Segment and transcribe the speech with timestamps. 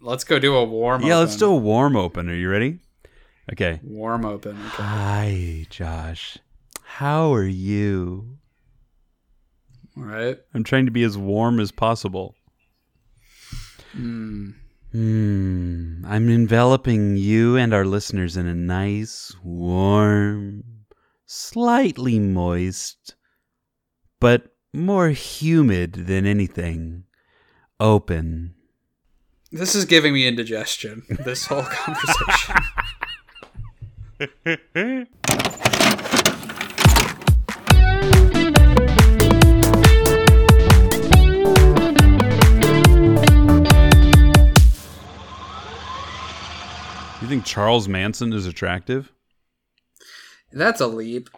[0.00, 1.02] let's go do a warm.
[1.02, 1.20] Yeah, open.
[1.20, 2.28] let's do a warm open.
[2.28, 2.80] Are you ready?
[3.52, 3.80] Okay.
[3.82, 4.52] warm open.
[4.52, 4.82] Okay.
[4.82, 6.38] Hi, Josh.
[6.84, 8.38] How are you?
[9.96, 10.38] All right.
[10.54, 12.34] I'm trying to be as warm as possible.
[13.92, 14.50] Hmm.
[14.92, 16.04] Hmm.
[16.06, 20.64] I'm enveloping you and our listeners in a nice, warm,
[21.26, 23.14] slightly moist,
[24.20, 27.04] but more humid than anything,
[27.78, 28.54] open.
[29.52, 31.02] This is giving me indigestion.
[31.24, 32.54] This whole conversation.
[47.20, 49.12] You think Charles Manson is attractive?
[50.52, 51.28] That's a leap.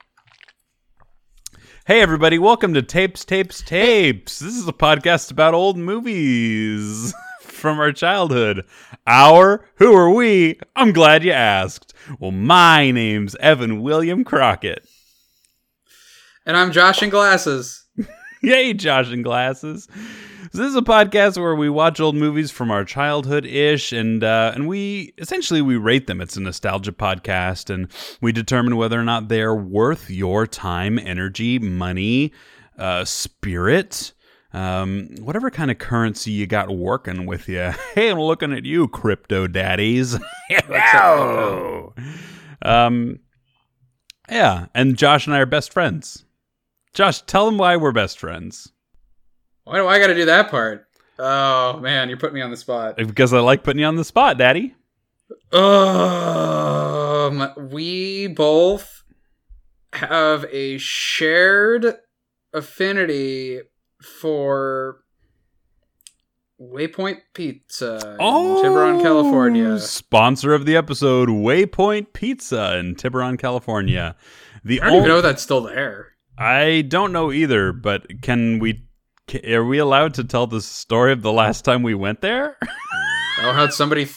[1.86, 4.38] Hey, everybody, welcome to Tapes, Tapes, Tapes.
[4.38, 7.12] This is a podcast about old movies
[7.62, 8.66] from our childhood.
[9.06, 10.58] Our, who are we?
[10.76, 11.94] I'm glad you asked.
[12.18, 14.84] Well, my name's Evan William Crockett.
[16.44, 17.86] And I'm Josh in glasses.
[18.42, 19.86] Yay, Josh in glasses.
[20.52, 24.24] So this is a podcast where we watch old movies from our childhood ish, and
[24.24, 26.20] uh, and we essentially we rate them.
[26.20, 27.86] It's a nostalgia podcast, and
[28.20, 32.32] we determine whether or not they're worth your time, energy, money,
[32.76, 34.12] uh, spirit,
[34.52, 37.72] um, whatever kind of currency you got working with you.
[37.94, 40.18] Hey, I'm looking at you, crypto daddies.
[42.64, 43.18] Um,
[44.30, 46.24] yeah, and Josh and I are best friends.
[46.94, 48.70] Josh, tell them why we're best friends.
[49.64, 50.86] Why do I got to do that part?
[51.18, 52.96] Oh man, you're putting me on the spot.
[52.96, 54.74] Because I like putting you on the spot, Daddy.
[55.52, 59.04] Um, we both
[59.92, 61.96] have a shared
[62.52, 63.60] affinity
[64.04, 65.02] for
[66.60, 69.68] Waypoint Pizza in Tiburon, California.
[69.70, 74.16] Oh, Sponsor of the episode, Waypoint Pizza in Tiburon, California.
[74.64, 76.08] The I don't even know that's still there.
[76.38, 78.86] I don't know either, but can we?
[79.48, 82.56] Are we allowed to tell the story of the last time we went there?
[83.40, 84.08] Oh, how'd somebody?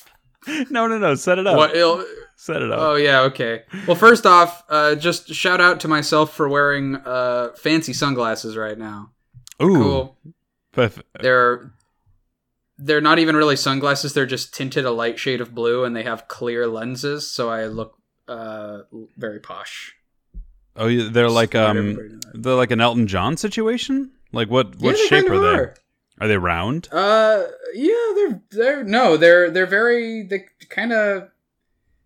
[0.70, 1.16] no, no, no.
[1.16, 1.58] Set it up.
[1.58, 1.76] What?
[1.76, 2.06] Ill,
[2.38, 2.80] Set it up.
[2.80, 3.64] Oh yeah, okay.
[3.88, 8.78] Well, first off, uh, just shout out to myself for wearing uh, fancy sunglasses right
[8.78, 9.12] now.
[9.62, 9.74] Ooh.
[9.76, 10.18] Cool.
[10.72, 11.72] But- They're
[12.78, 14.14] they're not even really sunglasses.
[14.14, 17.68] They're just tinted a light shade of blue, and they have clear lenses, so I
[17.68, 18.80] look uh,
[19.16, 19.96] very posh.
[20.76, 22.44] oh, yeah, they're like Just want um, everybody to know that.
[22.44, 24.12] they're like an Elton John situation.
[24.34, 24.76] Like what?
[24.82, 25.48] What Yeah, shape are they?
[25.48, 25.76] are.
[26.20, 26.90] Are they round?
[26.92, 27.44] Uh,
[27.74, 31.30] yeah, they're they're no, they're they're very they kind of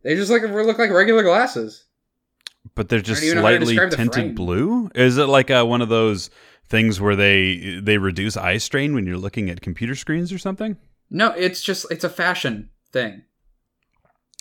[0.04, 1.86] they just like look like regular glasses.
[2.76, 4.90] But they're just even know how to slightly tinted blue.
[4.94, 6.30] Is it like uh, one of those
[6.70, 10.78] things where they they reduce eye strain when you're looking at computer screens or something?
[11.10, 13.24] No, it's just it's a fashion thing.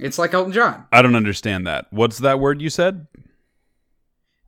[0.01, 0.87] It's like Elton John.
[0.93, 1.87] I don't understand that.
[1.91, 3.07] What's that word you said?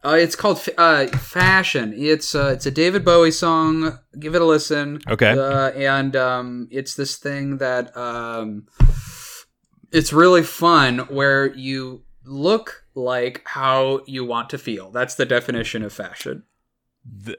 [0.03, 1.93] Uh, it's called f- uh, fashion.
[1.95, 3.99] It's uh, it's a David Bowie song.
[4.19, 5.01] Give it a listen.
[5.09, 5.33] Okay.
[5.33, 8.67] Uh, and um, it's this thing that um,
[9.93, 14.91] it's really fun where you look like how you want to feel.
[14.91, 16.45] That's the definition of fashion.
[17.05, 17.37] The,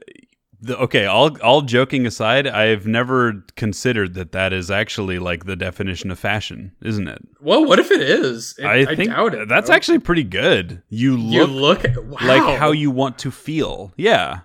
[0.62, 5.56] the, okay, all all joking aside, I've never considered that that is actually like the
[5.56, 7.20] definition of fashion, isn't it?
[7.40, 8.54] Well, what if it is?
[8.58, 9.48] It- I think doubt it.
[9.48, 9.74] that's though.
[9.74, 10.82] actually pretty good.
[10.88, 12.26] You you look look wow.
[12.26, 13.92] like how you want to feel.
[13.96, 14.40] Yeah.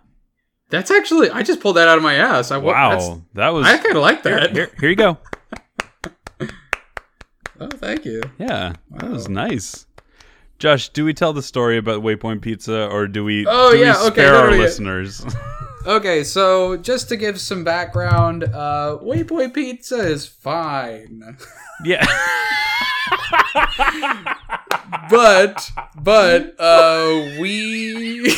[0.70, 2.50] That's actually I just pulled that out of my ass.
[2.52, 3.22] I Wow.
[3.36, 4.54] That was I kind of like that.
[4.54, 5.18] here, here you go.
[7.60, 8.22] Oh, thank you.
[8.38, 9.88] Yeah, that was nice.
[10.60, 13.46] Josh, do we tell the story about Waypoint Pizza, or do we?
[13.48, 15.26] Oh, do yeah, we okay, spare no, our listeners?
[15.88, 21.38] Okay, so just to give some background, uh, Waypoint Pizza is fine,
[21.86, 22.06] yeah.
[25.10, 25.72] but
[26.02, 28.28] but uh, we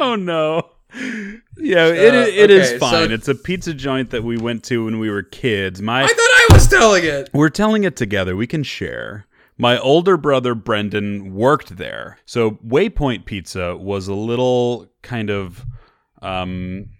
[0.00, 0.70] oh no.
[1.58, 3.12] Yeah, it, Uh, it is okay, so- fine.
[3.12, 5.82] it's a pizza joint that we went to when we were kids.
[5.82, 7.28] My I thought I was telling it.
[7.34, 8.34] We're telling it together.
[8.34, 9.26] We can share.
[9.58, 12.18] My older brother Brendan worked there.
[12.26, 15.64] So Waypoint Pizza was a little kind of
[16.22, 16.90] um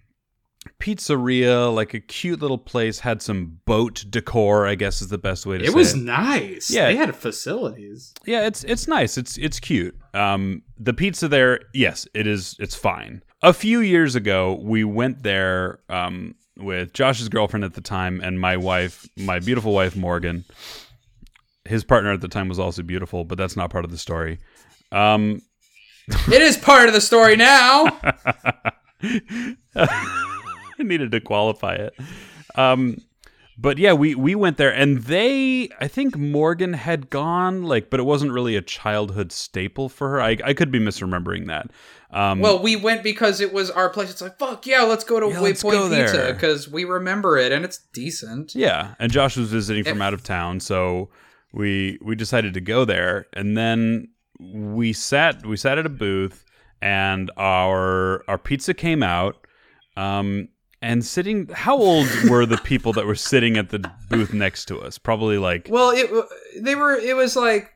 [0.79, 5.45] pizzeria, like a cute little place, had some boat decor, I guess is the best
[5.45, 5.69] way to say.
[5.69, 6.69] It say was nice.
[6.69, 6.87] Yeah.
[6.87, 8.13] they had facilities.
[8.25, 9.17] Yeah, it's it's nice.
[9.17, 9.95] It's it's cute.
[10.13, 13.23] Um the pizza there, yes, it is it's fine.
[13.43, 18.39] A few years ago, we went there um with Josh's girlfriend at the time and
[18.39, 20.43] my wife, my beautiful wife Morgan.
[21.67, 24.39] His partner at the time was also beautiful, but that's not part of the story.
[24.91, 25.41] Um
[26.31, 27.99] It is part of the story now.
[29.75, 31.93] I needed to qualify it.
[32.55, 33.01] Um,
[33.57, 37.99] but yeah, we we went there, and they, I think Morgan had gone, like, but
[37.99, 40.21] it wasn't really a childhood staple for her.
[40.21, 41.71] I I could be misremembering that.
[42.11, 44.11] Um, Well, we went because it was our place.
[44.11, 47.51] It's like, fuck yeah, let's go to Yeah, let's go Pizza because we remember it
[47.51, 48.53] and it's decent.
[48.55, 51.09] Yeah, and Josh was visiting from out of town, so
[51.57, 54.09] we we decided to go there, and then
[54.39, 56.45] we sat we sat at a booth,
[56.81, 59.35] and our our pizza came out.
[59.95, 60.49] Um,
[60.79, 64.79] and sitting, how old were the people that were sitting at the booth next to
[64.79, 64.99] us?
[64.99, 66.09] Probably like Well, it
[66.63, 66.93] they were.
[66.95, 67.73] It was like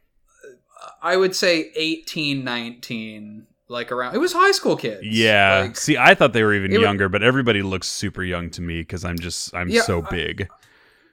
[1.01, 4.13] I would say 18, 19, like around.
[4.13, 5.01] It was high school kids.
[5.04, 5.62] yeah.
[5.62, 8.81] Like, See, I thought they were even younger, but everybody looks super young to me
[8.81, 10.48] because I'm just I'm Yeah, so big.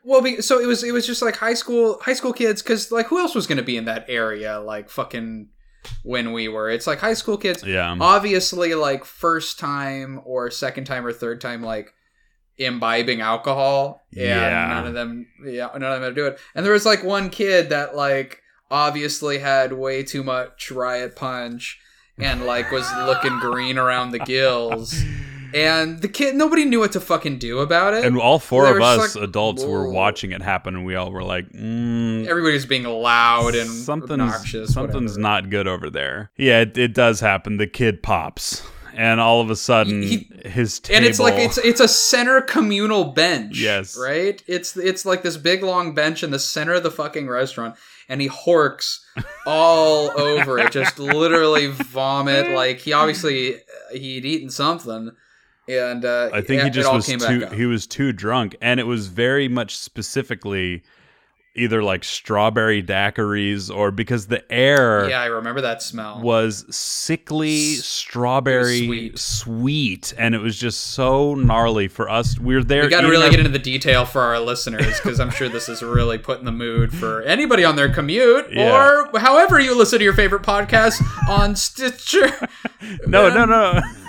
[0.04, 0.82] Well, so it was.
[0.82, 2.62] It was just like high school, high school kids.
[2.62, 4.58] Because like, who else was going to be in that area?
[4.60, 5.48] Like fucking
[6.02, 6.68] when we were.
[6.70, 7.62] It's like high school kids.
[7.64, 7.96] Yeah.
[8.00, 11.92] obviously like first time or second time or third time like
[12.58, 14.68] imbibing alcohol and Yeah.
[14.74, 17.70] none of them yeah none of them do it and there was like one kid
[17.70, 21.78] that like obviously had way too much riot punch
[22.18, 24.92] and like was looking green around the gills
[25.54, 28.82] and the kid nobody knew what to fucking do about it and all four of
[28.82, 32.66] us like, adults were watching it happen, and we all were like, mm, everybody was
[32.66, 35.20] being loud and something's obnoxious something's whatever.
[35.20, 36.30] not good over there.
[36.36, 37.56] Yeah, it, it does happen.
[37.56, 38.62] The kid pops,
[38.94, 40.96] and all of a sudden, He- his table.
[40.96, 43.58] and it's like it's it's a center communal bench.
[43.60, 43.96] Yes.
[44.00, 44.42] right.
[44.46, 47.76] It's it's like this big long bench in the center of the fucking restaurant,
[48.08, 48.98] and he horks
[49.46, 52.50] all over it, just literally vomit.
[52.50, 53.56] Like he obviously
[53.92, 55.12] he'd eaten something,
[55.68, 57.46] and uh, I think he just was too.
[57.46, 60.82] He was too drunk, and it was very much specifically
[61.54, 65.08] either like strawberry daiquiris or because the air.
[65.10, 66.20] yeah, I remember that smell.
[66.20, 69.18] was sickly S- strawberry sweet.
[69.18, 70.14] sweet.
[70.16, 72.38] and it was just so gnarly for us.
[72.38, 72.84] we are there.
[72.84, 75.48] we got to really our- get into the detail for our listeners because I'm sure
[75.48, 79.08] this is really putting the mood for anybody on their commute Yeah.
[79.12, 82.30] or however you listen to your favorite podcast on Stitcher.
[83.08, 83.80] no, no, no.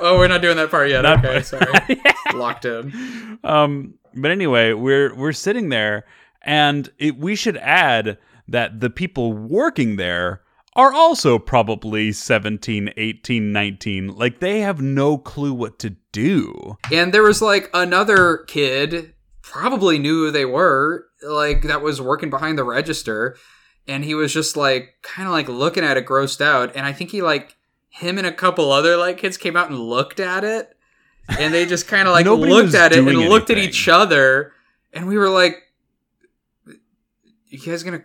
[0.00, 1.02] Oh, we're not doing that part yet.
[1.02, 1.66] Not- okay, sorry.
[2.34, 3.38] Locked in.
[3.44, 6.04] um, but anyway, we're we're sitting there,
[6.42, 8.18] and it, we should add
[8.48, 10.42] that the people working there
[10.74, 14.08] are also probably 17, 18, 19.
[14.16, 16.76] Like they have no clue what to do.
[16.92, 19.12] And there was like another kid,
[19.42, 23.36] probably knew who they were, like that was working behind the register,
[23.88, 26.74] and he was just like kind of like looking at it, grossed out.
[26.76, 27.56] And I think he like
[27.90, 30.76] him and a couple other like kids came out and looked at it,
[31.38, 34.52] and they just kind of like looked at it and doing looked at each other,
[34.92, 35.56] and we were like,
[37.48, 38.02] "You guys gonna?"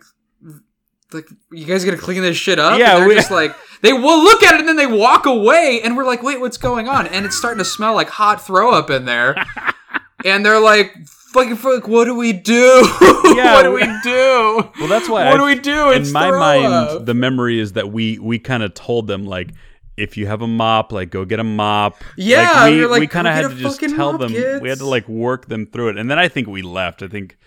[1.12, 2.76] Like you guys gonna clean this shit up?
[2.78, 5.26] Yeah, and they're we- just like they will look at it and then they walk
[5.26, 7.06] away, and we're like, wait, what's going on?
[7.06, 9.36] And it's starting to smell like hot throw up in there,
[10.24, 12.88] and they're like, fucking, fuck, what do we do?
[13.36, 14.70] Yeah, what do we- we do?
[14.80, 15.90] Well, that's why What I do we do?
[15.90, 17.04] It's in my mind, up.
[17.06, 19.50] the memory is that we we kind of told them like,
[19.96, 22.02] if you have a mop, like go get a mop.
[22.16, 24.32] Yeah, like, we, we like, we kind of had to just tell mop, them.
[24.60, 27.02] We had to like work them through it, and then I think we left.
[27.02, 27.38] I think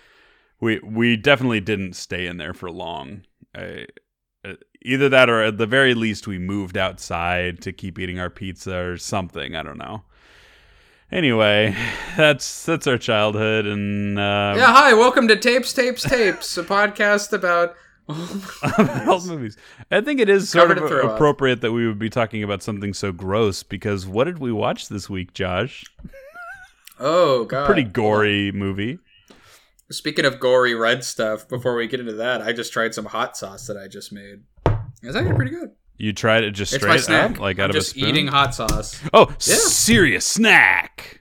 [0.60, 3.22] we we definitely didn't stay in there for long.
[3.54, 3.86] I,
[4.44, 8.30] uh, either that, or at the very least, we moved outside to keep eating our
[8.30, 9.54] pizza or something.
[9.54, 10.04] I don't know.
[11.10, 11.76] Anyway,
[12.16, 17.32] that's that's our childhood, and uh, yeah, hi, welcome to Tapes, Tapes, Tapes, a podcast
[17.32, 17.74] about.
[18.62, 19.56] about movies.
[19.90, 22.94] I think it is sort Covered of appropriate that we would be talking about something
[22.94, 25.84] so gross because what did we watch this week, Josh?
[26.98, 28.98] Oh god, Pretty gory movie.
[29.90, 33.36] Speaking of gory red stuff, before we get into that, I just tried some hot
[33.36, 34.42] sauce that I just made.
[35.02, 35.70] It's actually pretty good.
[35.96, 37.30] You tried it just It's my straight snack.
[37.32, 38.08] up, like out I'm of just a spoon.
[38.08, 39.00] eating hot sauce.
[39.12, 41.17] oh, serious snack.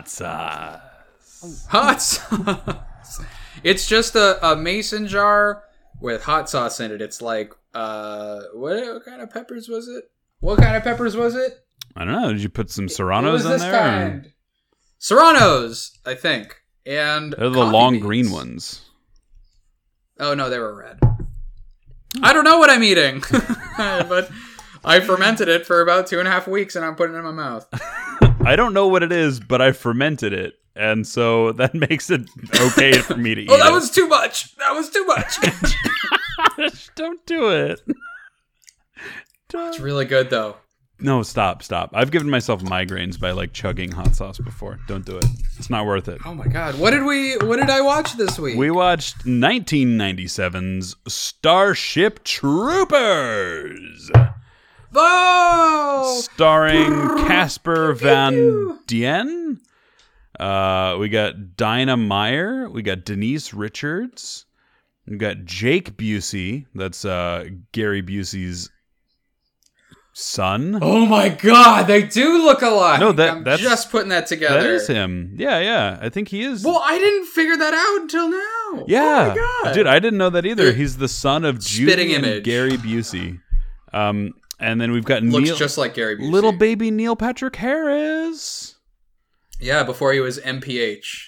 [0.00, 1.66] Hot sauce.
[1.68, 3.20] Hot sauce.
[3.62, 5.64] It's just a, a mason jar
[6.00, 7.02] with hot sauce in it.
[7.02, 10.04] It's like uh what, what kind of peppers was it?
[10.40, 11.62] What kind of peppers was it?
[11.94, 12.32] I don't know.
[12.32, 13.72] Did you put some serranos in there?
[13.78, 14.32] kind?
[14.98, 16.56] Serranos, I think.
[16.86, 18.02] And They're the long beans.
[18.04, 18.86] green ones.
[20.18, 20.98] Oh no, they were red.
[22.22, 23.22] I don't know what I'm eating,
[23.76, 24.30] but
[24.82, 27.24] I fermented it for about two and a half weeks, and I'm putting it in
[27.24, 27.66] my mouth.
[28.44, 32.22] I don't know what it is, but I fermented it, and so that makes it
[32.60, 33.50] okay for me to oh, eat.
[33.50, 33.74] Oh, that it.
[33.74, 34.56] was too much.
[34.56, 35.38] That was too much.
[36.96, 37.80] don't do it.
[39.48, 39.68] Don't.
[39.68, 40.56] it's really good though.
[41.02, 41.90] No, stop, stop.
[41.94, 44.78] I've given myself migraines by like chugging hot sauce before.
[44.86, 45.24] Don't do it.
[45.58, 46.20] It's not worth it.
[46.26, 46.78] Oh my god.
[46.78, 48.56] What did we what did I watch this week?
[48.58, 54.34] We watched 1997's Starship Troopers, Oh!
[56.44, 56.90] Starring
[57.28, 59.60] Casper Van Dien.
[60.38, 62.66] Uh, we got Dinah Meyer.
[62.70, 64.46] We got Denise Richards.
[65.06, 66.64] We got Jake Busey.
[66.74, 68.70] That's uh, Gary Busey's
[70.14, 70.78] son.
[70.80, 73.00] Oh my god, they do look alike.
[73.00, 74.62] No, that- I'm that's- just putting that together.
[74.62, 75.34] That is him.
[75.36, 75.98] Yeah, yeah.
[76.00, 76.64] I think he is.
[76.64, 78.84] Well, I didn't figure that out until now.
[78.88, 79.74] yeah, Oh my god.
[79.74, 80.72] dude, I didn't know that either.
[80.72, 82.44] He's the son of Spitting Judy and image.
[82.44, 83.40] Gary Busey.
[83.92, 86.30] Um, and then we've got looks Neil, just like Gary Busey.
[86.30, 88.76] little baby Neil Patrick Harris.
[89.58, 91.26] Yeah, before he was NPH.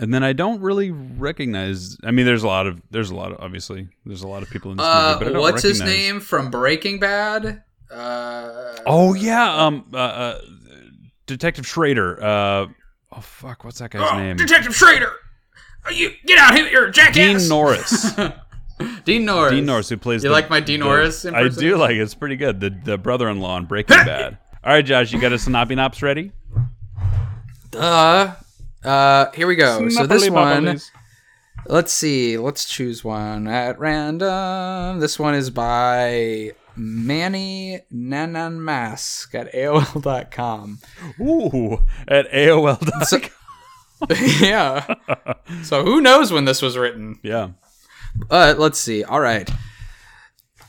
[0.00, 1.96] And then I don't really recognize.
[2.04, 4.50] I mean, there's a lot of there's a lot of obviously there's a lot of
[4.50, 7.62] people in this Uh, movie, but I don't what's his name from Breaking Bad?
[7.90, 10.40] Uh, Oh yeah, um, uh, uh,
[11.26, 12.22] Detective Schrader.
[12.22, 12.66] Uh,
[13.12, 14.36] oh fuck, what's that guy's name?
[14.36, 15.12] Detective Schrader.
[15.92, 17.14] You get out here, jackass.
[17.42, 18.12] Dean Norris.
[19.04, 19.52] Dean Norris.
[19.52, 20.22] Dean Norris, who plays.
[20.22, 22.00] You the- like my Dean the- Norris I do like it.
[22.00, 22.60] It's pretty good.
[22.60, 24.38] The the brother-in-law in Breaking Bad.
[24.64, 26.32] All right, Josh, you got a Sinopi Nops ready?
[27.74, 28.34] Uh,
[28.84, 29.88] uh, here we go.
[29.88, 30.90] So this Sinopoly one, Mopolis.
[31.66, 32.36] let's see.
[32.38, 35.00] Let's choose one at random.
[35.00, 40.78] This one is by Manny Nanan Mask at AOL.com.
[41.20, 43.04] Ooh, at AOL.
[43.04, 43.20] So,
[44.46, 44.94] yeah.
[45.62, 47.18] So who knows when this was written?
[47.22, 47.50] yeah.
[48.28, 49.04] But let's see.
[49.04, 49.48] All right.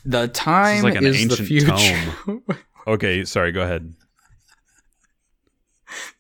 [0.06, 2.46] The time like an is the future.
[2.88, 3.52] Okay, sorry.
[3.52, 3.94] Go ahead.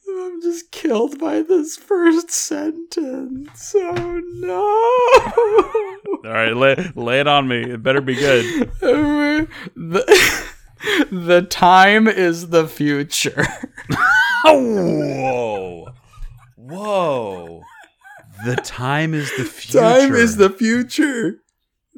[0.08, 3.74] I'm just killed by this first sentence.
[3.76, 4.62] Oh no.
[6.30, 7.62] All right, lay, lay it on me.
[7.62, 8.70] It better be good.
[8.82, 10.48] the,
[11.12, 13.48] the time is the future.
[14.44, 15.88] Whoa,
[16.56, 17.64] whoa.
[18.46, 19.80] The time is the future.
[19.80, 21.42] Time is the future.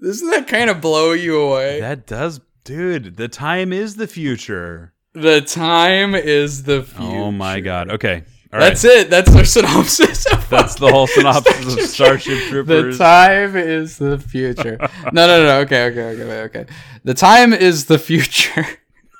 [0.01, 1.79] Doesn't that kind of blow you away?
[1.79, 3.17] That does, dude.
[3.17, 4.93] The time is the future.
[5.13, 7.03] the time is the future.
[7.03, 7.91] Oh my god.
[7.91, 8.23] Okay.
[8.53, 8.69] All right.
[8.69, 9.09] That's it.
[9.09, 10.25] That's our synopsis.
[10.49, 12.97] That's the whole synopsis of Starship Troopers.
[12.97, 14.77] The time is the future.
[15.13, 15.59] no, no, no.
[15.59, 16.65] Okay, okay, okay, okay.
[17.05, 18.65] The time is the future.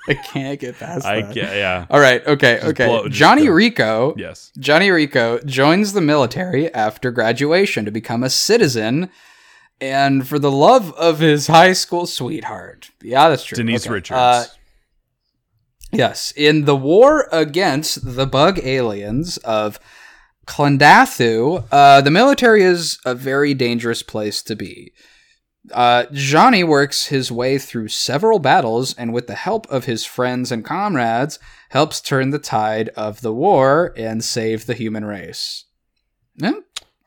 [0.08, 1.34] I can't get past I that.
[1.34, 1.86] get, yeah.
[1.90, 2.26] All right.
[2.26, 2.60] Okay.
[2.62, 2.88] Okay.
[2.88, 3.52] blow- Johnny go.
[3.52, 4.16] Rico.
[4.18, 4.52] Yes.
[4.58, 9.10] Johnny Rico joins the military after graduation to become a citizen,
[9.80, 12.90] and for the love of his high school sweetheart.
[13.02, 13.56] Yeah, that's true.
[13.56, 13.94] Denise Okay.
[13.94, 14.18] Richards.
[14.18, 14.46] Uh,
[15.92, 19.80] yes, in the war against the bug aliens of
[20.48, 24.92] Klendathu, uh, the military is a very dangerous place to be.
[25.72, 30.52] Uh, Johnny works his way through several battles and, with the help of his friends
[30.52, 31.38] and comrades,
[31.70, 35.66] helps turn the tide of the war and save the human race.
[36.36, 36.54] Yeah.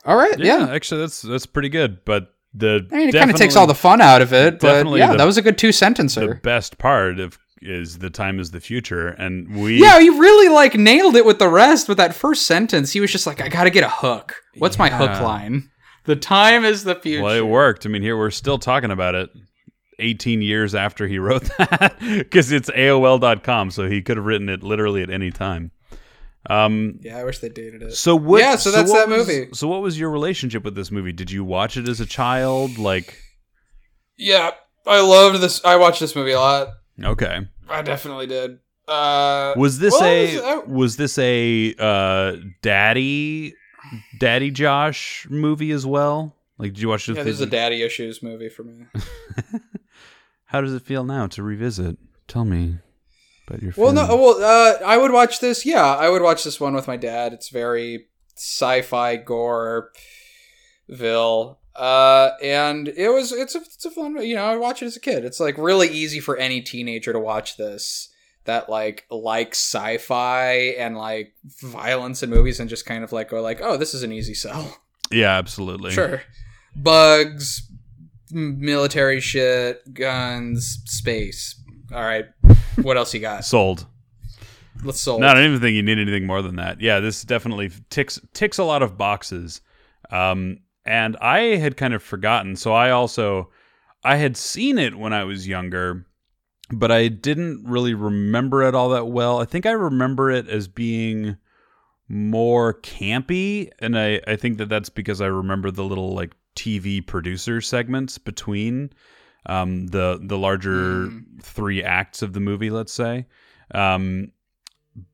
[0.04, 0.38] All right.
[0.38, 0.72] yeah, Yeah.
[0.72, 2.04] Actually, that's that's pretty good.
[2.04, 4.68] But the I mean, it kind of takes all the fun out of it, but
[4.72, 8.38] definitely yeah, the- that was a good two the best part of is the time
[8.38, 11.88] is the future, and we Yeah, he really like nailed it with the rest.
[11.88, 14.36] With that first sentence, he was just like, "I got to get a hook.
[14.58, 15.70] What's my hook line?
[16.04, 17.86] The time is the future." well, it worked.
[17.86, 19.30] I mean, here we're still talking about it.
[20.00, 24.62] 18 years after he wrote that because it's AOL.com, so he could have written it
[24.62, 25.70] literally at any time.
[26.50, 27.94] Um, yeah, I wish they dated it.
[27.94, 28.40] so what?
[28.40, 29.48] Yeah, so that's what that was- movie.
[29.54, 31.12] So what was your relationship with this movie?
[31.12, 32.76] Did you watch it as a child?
[32.76, 33.16] Like,
[34.18, 34.50] Yeah,
[34.86, 35.64] I loved this.
[35.64, 36.68] I watched this movie a lot.
[37.02, 38.58] okay, I definitely did.
[38.86, 43.54] Uh, was this well, a was- I- was this a uh, daddy
[44.18, 46.34] daddy Josh movie as well?
[46.58, 47.16] Like, did you watch it?
[47.16, 48.86] yeah, this is a daddy issues movie for me.
[50.46, 51.98] How does it feel now to revisit?
[52.28, 52.78] Tell me
[53.46, 53.72] about your.
[53.76, 55.66] Well, no, well, uh, I would watch this.
[55.66, 57.32] Yeah, I would watch this one with my dad.
[57.32, 59.90] It's very sci-fi gore,
[60.88, 64.24] Ville, uh, and it was it's a it's a fun.
[64.24, 65.24] You know, I watched it as a kid.
[65.24, 68.13] It's like really easy for any teenager to watch this
[68.44, 73.40] that like like sci-fi and like violence in movies and just kind of like go
[73.40, 74.78] like, oh, this is an easy sell.
[75.10, 75.92] yeah, absolutely.
[75.92, 76.22] Sure,
[76.76, 77.70] bugs,
[78.30, 81.60] military shit, guns, space.
[81.92, 82.26] All right,
[82.82, 83.44] what else you got?
[83.44, 83.86] Sold.
[84.82, 85.20] Let's sold.
[85.20, 86.80] No, I don't even think you need anything more than that.
[86.80, 89.60] Yeah, this definitely ticks ticks a lot of boxes.
[90.10, 93.50] Um, and I had kind of forgotten, so I also
[94.02, 96.06] I had seen it when I was younger,
[96.72, 99.40] but I didn't really remember it all that well.
[99.40, 101.36] I think I remember it as being
[102.08, 107.04] more campy, and I I think that that's because I remember the little like TV
[107.04, 108.90] producer segments between
[109.46, 111.42] um, the the larger Mm.
[111.42, 112.70] three acts of the movie.
[112.70, 113.26] Let's say.
[113.74, 114.32] Um,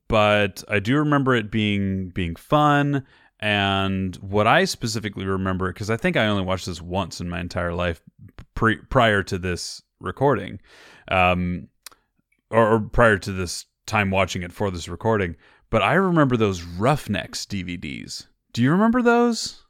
[0.08, 3.04] but I do remember it being being fun.
[3.42, 7.40] And what I specifically remember, because I think I only watched this once in my
[7.40, 8.02] entire life
[8.54, 10.60] pre- prior to this recording,
[11.10, 11.68] um,
[12.50, 15.36] or, or prior to this time watching it for this recording.
[15.70, 18.26] But I remember those Roughnecks DVDs.
[18.52, 19.62] Do you remember those?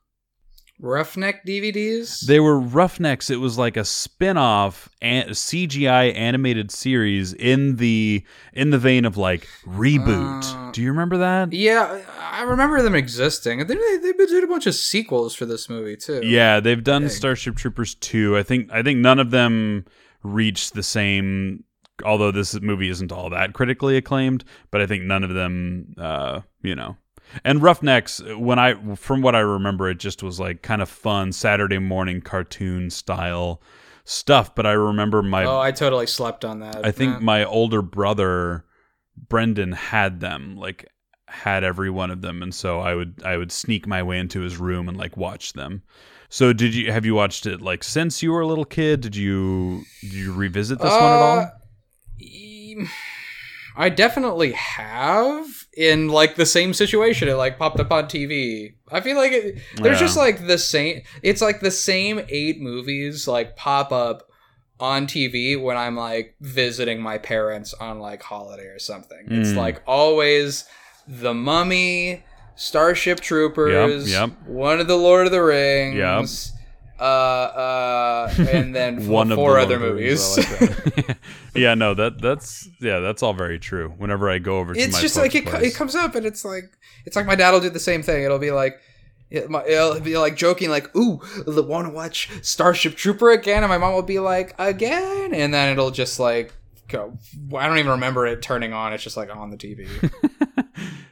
[0.83, 2.21] Roughneck DVDs.
[2.27, 3.29] They were Roughnecks.
[3.29, 9.19] It was like a spin-off an- CGI animated series in the in the vein of
[9.19, 10.43] like ReBoot.
[10.69, 11.53] Uh, Do you remember that?
[11.53, 13.59] yeah, I remember them existing.
[13.67, 16.23] They they, they did a bunch of sequels for this movie too.
[16.25, 17.11] Yeah, they've done Big.
[17.11, 18.39] Starship Troopers 2.
[18.39, 19.85] I think I think none of them
[20.23, 21.65] reached the same
[22.05, 26.41] although this movie isn't all that critically acclaimed, but I think none of them uh,
[26.63, 26.97] you know.
[27.45, 31.33] And Roughnecks when I from what I remember it just was like kind of fun
[31.33, 33.61] Saturday morning cartoon style
[34.05, 36.85] stuff, but I remember my Oh, I totally slept on that.
[36.85, 37.19] I think Yeah.
[37.21, 38.65] my older brother
[39.29, 40.91] Brendan had them, like
[41.29, 44.41] had every one of them, and so I would I would sneak my way into
[44.41, 45.83] his room and like watch them.
[46.33, 49.01] So did you have you watched it like since you were a little kid?
[49.01, 51.39] Did you did you revisit this one at all?
[51.41, 52.85] Uh,
[53.77, 55.47] I definitely have
[55.77, 57.29] in like the same situation.
[57.29, 58.75] It like popped up on TV.
[58.91, 60.07] I feel like it, there's Yeah.
[60.07, 61.03] just like the same.
[61.23, 64.25] It's like the same eight movies like pop up
[64.79, 69.27] on TV when I'm like visiting my parents on like holiday or something.
[69.31, 69.57] It's Mm.
[69.57, 70.65] like always
[71.09, 72.23] The Mummy,
[72.61, 74.33] Starship Troopers, yep.
[74.45, 76.53] one of the Lord of the Rings.
[76.99, 80.37] Uh, uh, and then one of four the other Lord of movies.
[80.37, 81.17] Like
[81.55, 83.95] yeah, no, that that's yeah, that's all very true.
[83.97, 86.65] Whenever I go over to it's just like it, it comes up and it's like
[87.07, 88.79] it's like my dad will do the same thing it'll be like
[89.31, 93.95] it'll be like joking like ooh want to watch starship trooper again and my mom
[93.95, 96.53] will be like again and then it'll just like
[96.89, 97.17] go
[97.57, 99.89] i don't even remember it turning on it's just like on the tv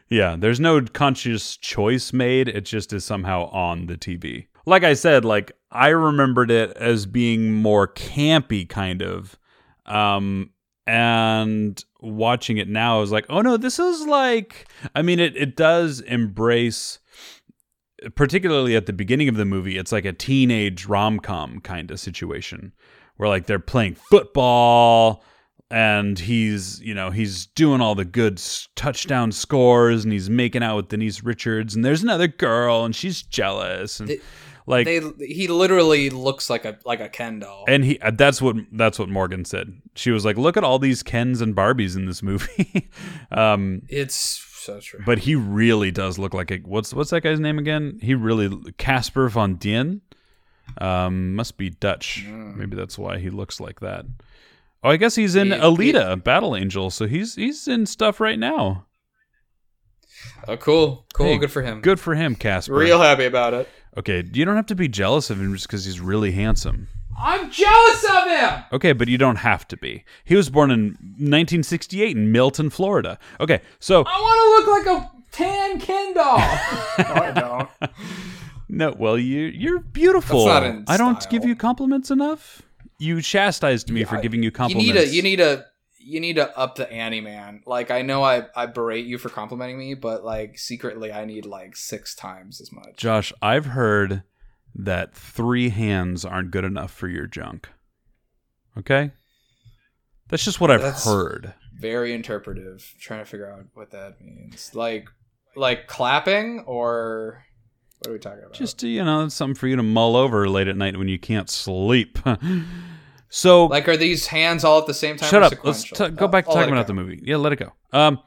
[0.08, 2.48] Yeah, there's no conscious choice made.
[2.48, 4.46] It just is somehow on the TV.
[4.66, 9.38] Like I said, like I remembered it as being more campy kind of.
[9.86, 10.50] Um
[10.86, 15.36] and watching it now I was like, "Oh no, this is like I mean it
[15.36, 16.98] it does embrace
[18.14, 22.72] particularly at the beginning of the movie, it's like a teenage rom-com kind of situation
[23.16, 25.22] where like they're playing football
[25.70, 28.40] and he's you know he's doing all the good
[28.74, 33.22] touchdown scores and he's making out with Denise Richards and there's another girl and she's
[33.22, 34.20] jealous and They-
[34.66, 38.42] like they he literally looks like a like a ken doll and he uh, that's
[38.42, 39.72] what that's what Morgan said.
[39.94, 42.90] She was like, "Look at all these Kens and Barbies in this movie."
[43.30, 47.40] um it's so true but he really does look like a what's what's that guy's
[47.40, 47.98] name again?
[48.02, 50.02] He really Casper Van Dien.
[50.76, 52.26] Um, must be Dutch.
[52.28, 54.04] Maybe that's why he looks like that.
[54.84, 56.90] Oh, I guess he's in He- Alita, Battle Angel.
[56.90, 58.86] So he's he's in stuff right now.
[60.46, 62.74] oh cool cool Hey, good for him Good for him, Casper.
[62.74, 65.84] real happy about it Okay, you don't have to be jealous of him just because
[65.84, 66.88] he's really handsome.
[67.18, 70.04] i'm jealous of him Okay, but you don't have to be.
[70.24, 73.18] He was born in 1968 in Milton, Florida.
[73.40, 76.38] Okay, so i want to look like a tan ken doll
[76.98, 77.68] no i don't
[78.68, 80.44] no, well you you're beautiful.
[80.44, 81.32] That's not in I don't style.
[81.32, 82.60] give you compliments enough.
[82.98, 84.86] You chastised me for giving you compliments.
[84.86, 85.64] You need to you need to
[86.00, 87.62] you need to up the ante, man.
[87.66, 91.46] Like I know I I berate you for complimenting me, but like secretly I need
[91.46, 92.96] like six times as much.
[92.96, 94.22] Josh, I've heard
[94.74, 97.68] that three hands aren't good enough for your junk.
[98.76, 99.12] Okay?
[100.28, 101.54] That's just what I've That's- heard.
[101.80, 102.94] Very interpretive.
[103.00, 104.74] trying to figure out what that means.
[104.74, 105.08] Like
[105.54, 107.44] like clapping or
[107.98, 108.52] what are we talking about?
[108.52, 111.50] Just, you know, something for you to mull over late at night when you can't
[111.50, 112.18] sleep.
[113.28, 115.28] so, like are these hands all at the same time?
[115.30, 115.64] shut or up.
[115.64, 116.94] Let's t- go Oh, back to I'll talking about go.
[116.94, 117.20] the movie.
[117.22, 117.72] Yeah, let it go.
[117.92, 118.20] Um,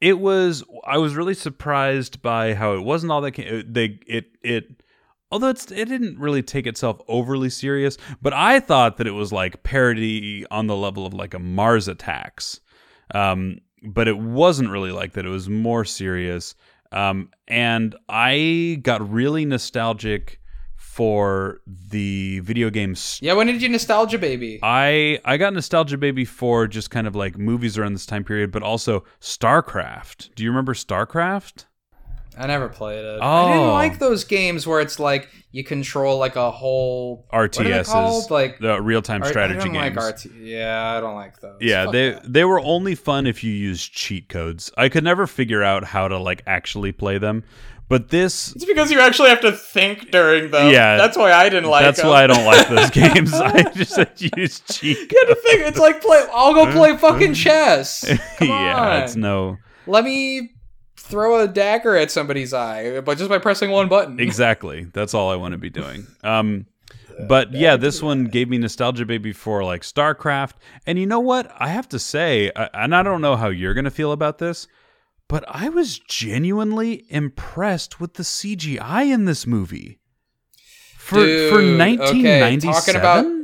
[0.00, 0.64] it was.
[0.86, 3.32] I was really surprised by how it wasn't all that.
[3.32, 4.82] ca- uh, They it it.
[5.32, 9.32] Although it's, it didn't really take itself overly serious, but I thought that it was
[9.32, 12.58] like parody on the level of like a Mars Attacks.
[13.14, 15.24] Um, but it wasn't really like that.
[15.24, 16.56] It was more serious.
[16.92, 20.40] Um, and I got really nostalgic
[20.76, 23.18] for the video games.
[23.22, 24.58] Yeah, when did you nostalgia baby?
[24.62, 28.50] I I got nostalgia baby for just kind of like movies around this time period,
[28.50, 30.34] but also StarCraft.
[30.34, 31.66] Do you remember StarCraft?
[32.38, 33.20] I never played it.
[33.20, 33.72] I didn't Oh.
[33.72, 38.30] like those games where it's like you control like a whole what are they RTSs.
[38.30, 39.96] Like the real time Ar- strategy I don't games.
[39.96, 40.26] like RT.
[40.40, 41.56] Yeah, I don't like those.
[41.60, 42.32] yeah, Fuck they that.
[42.32, 44.70] they were only fun if you used cheat codes.
[44.76, 47.42] I could never figure out how to like actually play them,
[47.88, 50.72] But this It's because you actually have to think during them.
[50.72, 50.96] Yeah.
[50.96, 51.82] that's why I didn't like.
[51.84, 52.10] that's them.
[52.10, 53.34] why I don't like those games.
[53.34, 53.98] I just
[54.36, 54.96] use cheat.
[54.96, 55.60] You have to think.
[55.62, 56.24] It's like play.
[56.32, 58.04] I'll go play fucking chess.
[58.38, 60.52] Come yeah, it's no Let me
[61.10, 64.18] throw a dagger at somebody's eye, but just by pressing one button.
[64.28, 64.84] exactly.
[64.92, 66.06] That's all I want to be doing.
[66.24, 66.66] Um,
[67.28, 70.52] but yeah, this one gave me nostalgia baby for like StarCraft,
[70.86, 71.52] and you know what?
[71.58, 74.66] I have to say, I- and I don't know how you're gonna feel about this,
[75.28, 79.98] but I was genuinely impressed with the CGI in this movie.
[80.96, 83.39] For for Dude, okay, 1997, talking about-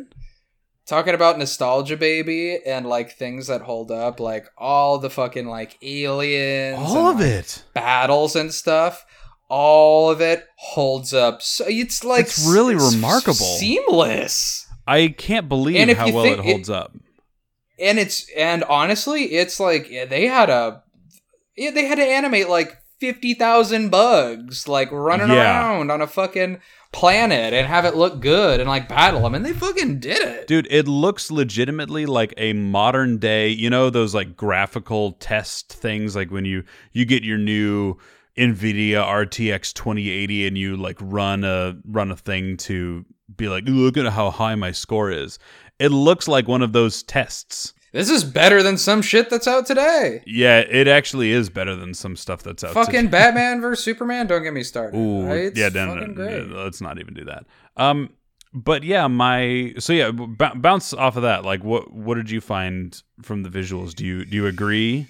[0.86, 5.76] Talking about nostalgia, baby, and like things that hold up, like all the fucking like
[5.82, 7.64] aliens, all and, of like, it.
[7.74, 9.04] battles and stuff.
[9.48, 11.42] All of it holds up.
[11.42, 13.34] So it's like It's really s- remarkable.
[13.34, 14.66] seamless.
[14.86, 16.92] I can't believe And how well it it- holds up.
[17.80, 20.82] and it's and honestly it's like they had a
[21.56, 25.42] yeah, they had to animate like 50,000 bugs like running Yeah.
[25.72, 26.60] around on a fucking
[26.92, 30.46] planet and have it look good and like battle them and they fucking did it
[30.46, 36.16] Dude, it looks legitimately like a modern day, you know those like graphical test things
[36.16, 37.96] like when you you get your new
[38.36, 43.96] Nvidia RTX 2080 and you like run a run a thing to be like look
[43.96, 45.38] at how high my score is.
[45.78, 47.72] It looks like one of those tests.
[47.96, 51.94] This is better than some shit that's out today Yeah, it actually is better than
[51.94, 55.68] some stuff that's out fucking batman versus superman don't get me started Ooh, It's yeah,
[55.70, 57.46] no, no, no, let's not even do that.
[57.76, 58.10] Um,
[58.54, 61.44] but yeah, my so yeah, b- bounce off of that.
[61.44, 63.94] Like, what what did you find from the visuals?
[63.94, 65.08] Do you do you agree?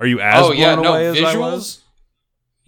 [0.00, 1.84] Are you as oh yeah blown no away as I visuals was?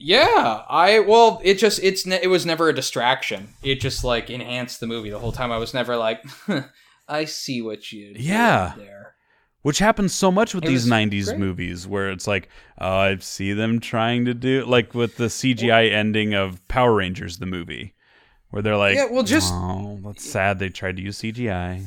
[0.02, 4.30] yeah i well it just it's ne- it was never a distraction it just like
[4.30, 6.24] enhanced the movie the whole time i was never like
[7.08, 8.72] i see what you Yeah.
[8.78, 9.14] there
[9.62, 11.38] Which happens so much with It these '90s great.
[11.38, 15.90] movies, where it's like, oh, I see them trying to do like with the CGI
[15.92, 17.94] ending of Power Rangers, the movie,
[18.48, 20.58] where they're like, Yeah, well, just- oh, that's sad.
[20.58, 21.84] They tried to use CGI.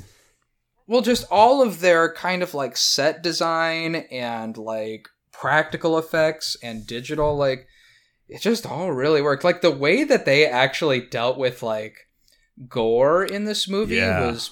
[0.85, 6.85] well just all of their kind of like set design and like practical effects and
[6.85, 7.65] digital like
[8.27, 11.95] it just all really worked like the way that they actually dealt with like
[12.67, 14.27] gore in this movie Yeah.
[14.27, 14.51] was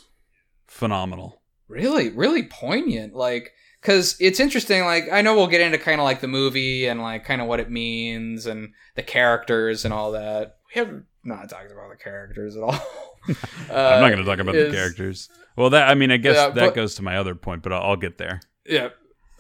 [0.67, 1.40] Phenomenal.
[1.71, 6.05] Really really poignant like because it's interesting like i know we'll get into kind of
[6.05, 10.11] like the movie and like kind of what it means and the characters and all
[10.11, 12.73] that we have not talked about the characters at all
[13.27, 13.35] I'm
[14.01, 15.29] not going to talk about the characters.
[15.55, 17.71] Well, that I mean, I guess Yeah, that but- goes to my other point, but
[17.71, 18.41] I'll, I'll get there.
[18.65, 18.89] yeah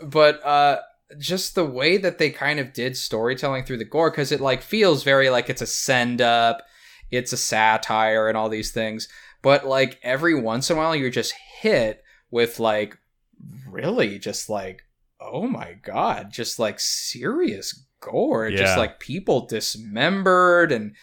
[0.03, 0.77] but uh
[1.19, 4.61] just the way that they kind of did storytelling through the gore because it like
[4.61, 6.61] feels very like it's a send up
[7.11, 9.07] it's a satire and all these things
[9.41, 12.97] but like every once in a while you're just hit with like
[13.67, 14.83] really just like
[15.19, 18.57] oh my god just like serious gore Yeah.
[18.57, 20.95] just like people dismembered and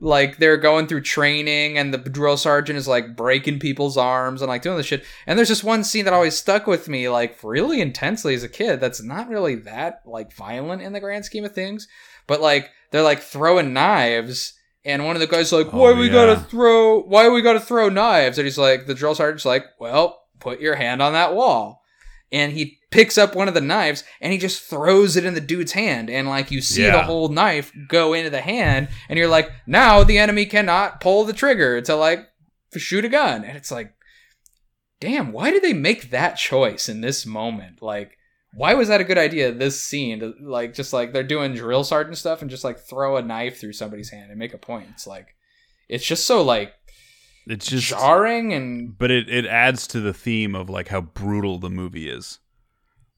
[0.00, 4.48] like they're going through training and the drill sergeant is like breaking people's arms and
[4.48, 7.38] like doing this shit and there's just one scene that always stuck with me like
[7.42, 11.44] really intensely as a kid that's not really that like violent in the grand scheme
[11.44, 11.88] of things
[12.26, 15.90] but like they're like throwing knives and one of the guys is like oh, why
[15.90, 16.12] Oh, we yeah.
[16.12, 20.20] gotta throw why we gotta throw knives and he's like the drill sergeant's like well
[20.44, 21.82] put your hand on that wall.
[22.30, 25.40] And he picks up one of the knives and he just throws it in the
[25.40, 26.10] dude's hand.
[26.10, 30.04] And like you see the whole knife go into the hand and you're like now
[30.04, 32.28] the enemy cannot pull the trigger to like
[32.76, 33.44] shoot a gun.
[33.44, 33.94] And it's like
[35.00, 37.82] damn why did they make that choice in this moment?
[37.82, 38.16] Like
[38.54, 40.20] why was that a good idea this scene?
[40.20, 43.60] To, like just like they're doing drill sergeant stuff and just like throw a knife
[43.60, 44.88] through somebody's hand and make a point.
[44.92, 45.34] It's like
[45.88, 46.72] it's just so like
[47.46, 51.58] It's just, jarring and but it, it adds to the theme of like how brutal
[51.58, 52.40] the movie is.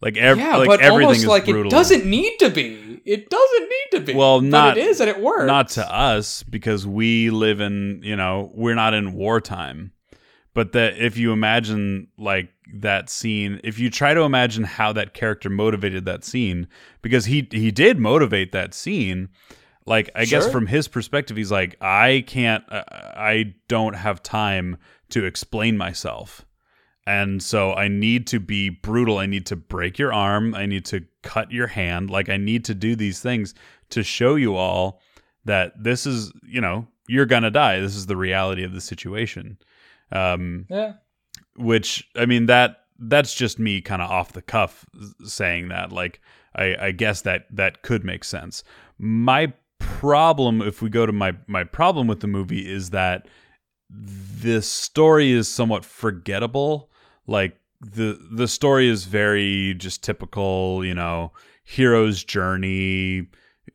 [0.02, 1.66] Like, ev- yeah, like but everything almost is like brutal.
[1.66, 3.00] it doesn't need to be.
[3.04, 4.14] It doesn't need to be.
[4.14, 5.46] Well, not- but it is, and it works.
[5.46, 9.92] not to us because we live in you know we're not in wartime
[10.54, 15.12] but that if you imagine like that scene if you try to imagine how that
[15.14, 16.66] character motivated that scene
[17.02, 19.28] because he he did motivate that scene
[19.87, 22.83] like i guess from his perspective he's like i can't uh,
[23.16, 24.77] i don't have time
[25.09, 26.44] to explain myself.
[27.07, 29.18] And so i need to be brutal.
[29.18, 30.55] I need to break your arm.
[30.57, 32.11] I need to cut your hand.
[32.11, 33.55] Like i need to do these things
[33.90, 35.01] to show you all
[35.44, 37.79] that this is you know you're gonna die.
[37.79, 39.59] This is the reality of the situation.
[40.11, 40.94] Um Yeah.
[41.55, 44.85] which i mean that that's just me kind of off the cuff
[45.25, 45.92] saying that.
[45.92, 46.20] Like
[46.57, 48.64] i i guess that that could make sense.
[48.99, 49.53] My
[50.00, 53.26] problem if we go to my my problem with the movie is that
[53.88, 56.90] the story is somewhat forgettable
[57.26, 61.32] like the the story is very just typical you know
[61.64, 63.26] hero's journey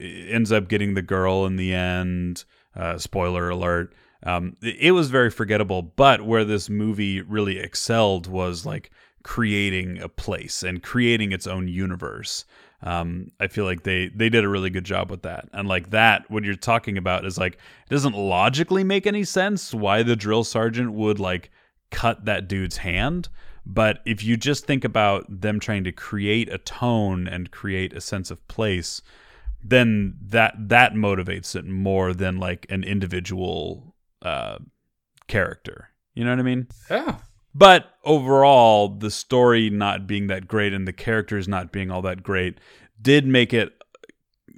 [0.01, 2.45] ends up getting the girl in the end.
[2.75, 3.93] Uh, spoiler alert.
[4.23, 8.91] Um, it was very forgettable, but where this movie really excelled was like
[9.23, 12.45] creating a place and creating its own universe.
[12.83, 15.47] Um, I feel like they they did a really good job with that.
[15.53, 19.73] And like that, what you're talking about is like it doesn't logically make any sense
[19.73, 21.51] why the drill sergeant would like
[21.91, 23.29] cut that dude's hand.
[23.65, 28.01] But if you just think about them trying to create a tone and create a
[28.01, 29.03] sense of place,
[29.63, 34.57] then that that motivates it more than like an individual uh,
[35.27, 35.89] character.
[36.15, 36.67] You know what I mean?
[36.89, 37.17] Yeah.
[37.53, 42.23] But overall, the story not being that great and the characters not being all that
[42.23, 42.59] great
[43.01, 43.73] did make it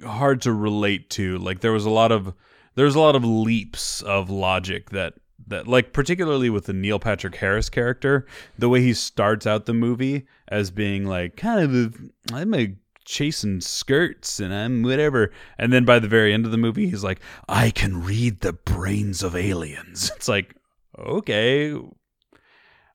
[0.04, 1.38] hard to relate to.
[1.38, 2.34] Like there was a lot of
[2.74, 5.14] there's a lot of leaps of logic that
[5.46, 8.26] that like particularly with the Neil Patrick Harris character,
[8.58, 12.76] the way he starts out the movie as being like kind of a, I'm a
[13.04, 15.30] chasing skirts and I'm whatever.
[15.58, 18.52] And then by the very end of the movie, he's like, I can read the
[18.52, 20.10] brains of aliens.
[20.16, 20.56] It's like,
[20.98, 21.74] okay,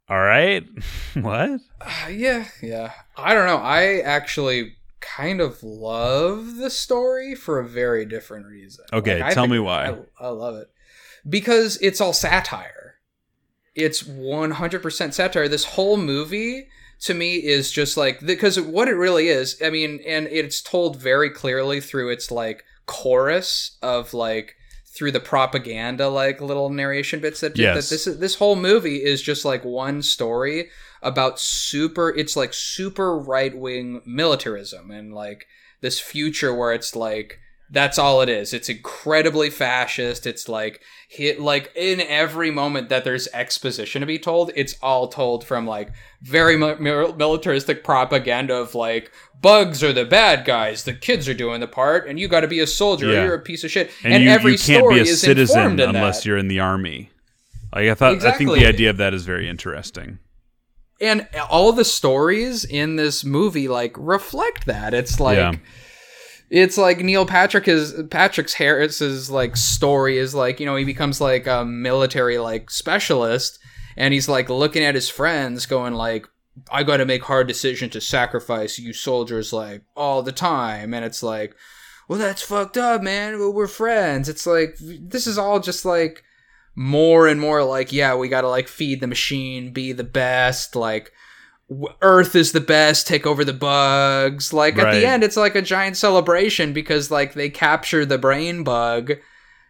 [0.09, 0.67] all right.
[1.15, 1.59] what?
[1.81, 2.93] Uh, yeah, yeah.
[3.15, 3.57] I don't know.
[3.57, 8.85] I actually kind of love the story for a very different reason.
[8.91, 9.95] Okay, Like, tell me why.
[10.19, 10.69] I, I love it
[11.27, 12.95] because it's all satire.
[13.75, 15.47] It's 100% satire.
[15.47, 16.67] This whole movie
[17.01, 19.61] to me is just like because what it really is.
[19.63, 24.55] I mean, and it's told very clearly through its like chorus of like
[24.99, 27.73] through the propaganda like little narration bits that, Yes.
[27.87, 30.69] that this is this whole movie is just like one story
[31.01, 35.47] about super it's like super right-wing militarism and like
[35.79, 37.39] this future where it's like
[37.71, 43.03] that's all it is it's incredibly fascist it's like hit like in every moment that
[43.03, 48.73] there's exposition to be told it's all told from like very mil- militaristic propaganda of
[48.75, 52.41] like bugs are the bad guys the kids are doing the part and you got
[52.41, 53.23] to be a soldier or Yeah.
[53.25, 55.79] you're a piece of shit And, you, every you can't story be a is citizen
[55.79, 56.25] unless that.
[56.25, 57.11] you're in the army.
[57.73, 60.17] Like I thought, I think the idea of that is very interesting.
[60.99, 65.53] and all the stories in this movie like reflect that it's like Yeah.
[66.49, 71.21] It's like neil patrick is patrick's harris's like story is like you know he becomes
[71.21, 73.59] like a military like specialist
[73.95, 76.25] and he's like looking at his friends going like
[76.71, 80.93] i gotta make hard decisions to sacrifice you soldiers like all the time.
[80.93, 81.55] And it's like
[82.07, 83.53] well that's fucked up man.
[83.53, 84.29] We're friends.
[84.29, 86.23] It's like this is all just like
[86.75, 91.11] more and more like yeah we gotta like feed the machine be the best like
[92.01, 94.53] earth is the best take over the bugs.
[94.53, 98.63] Like at the end it's like a giant celebration because like they capture the brain
[98.63, 99.13] bug.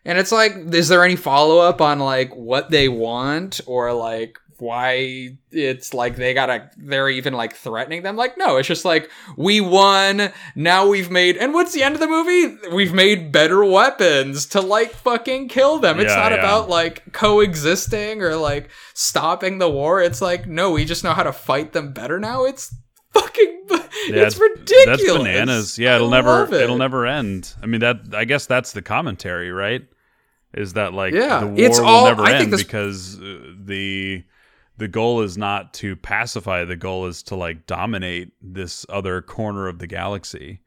[0.06, 5.30] And it's like is there any follow-up on like what they want or like why
[5.52, 9.60] it's like they gotta they're even like threatening them like no it's just like we
[9.62, 14.46] won now we've made and what's the end of the movie we've made better weapons
[14.46, 16.38] to like fucking kill them it's Yeah, not yeah.
[16.40, 21.24] about like coexisting or like stopping the war it's like no we just know how
[21.24, 22.76] to fight them better now it's
[23.14, 23.56] fucking
[24.08, 25.78] Yeah, it's ridiculous That's bananas.
[25.80, 26.54] Yeah, it'll never it.
[26.54, 27.54] it'll never end.
[27.62, 29.82] I mean that I guess that's the commentary, right?
[30.54, 33.40] Is that like Yeah, the war it's will all- never I end this- because uh,
[33.66, 34.24] the
[34.80, 39.68] the goal is not to pacify, the goal is to like dominate this other corner
[39.68, 40.60] of the galaxy.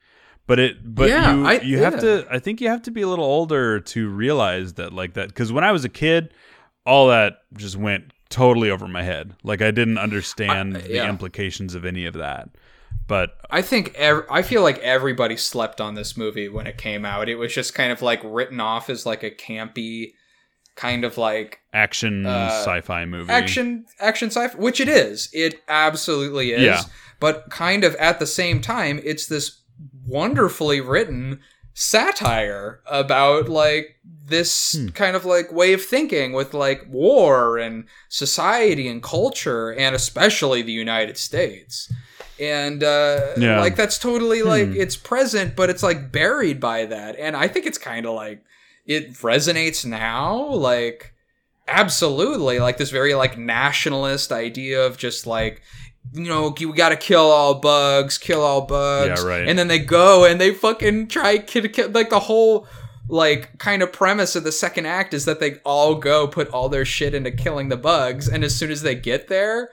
[0.46, 2.00] But it but Yeah, you I- you have yeah.
[2.00, 5.34] to I think you have to be a little older to realize that like that
[5.34, 6.32] cuz when I was a kid
[6.86, 9.34] all that just went totally over my head.
[9.44, 12.48] Like I didn't understand I- the implications of any of that.
[13.06, 17.04] But I think ev- I feel like everybody slept on this movie when it came
[17.04, 17.28] out.
[17.28, 20.12] It was just kind of like written off as like a campy
[20.74, 23.30] kind of like action Uh, sci-fi movie.
[23.30, 25.28] action action sci-fi, which it is.
[25.32, 26.62] It absolutely is.
[26.62, 26.82] Yeah.
[27.20, 29.60] But kind of at the same time, it's this
[30.06, 31.40] wonderfully written
[31.74, 34.88] satire about like this Hmm.
[34.88, 40.62] kind of like way of thinking with like war and society and culture and especially
[40.62, 41.92] the United States.
[42.40, 43.60] And uh Yeah.
[43.60, 44.80] like that's totally like Hmm.
[44.80, 47.16] it's present but it's like buried by that.
[47.18, 48.40] And I think it's kind of like
[48.86, 50.44] it resonates now?
[50.50, 51.14] Like
[51.68, 52.58] absolutely.
[52.58, 55.62] Like this very like nationalist idea of just like
[56.12, 59.22] you know we gotta kill all bugs kill all bugs.
[59.22, 59.48] Yeah, right.
[59.48, 62.66] and then they go and they fucking try kill, kill like the whole
[63.08, 66.68] like kind of premise of the second act is that they all go put all
[66.68, 69.70] their shit into killing the bugs and as soon as they get there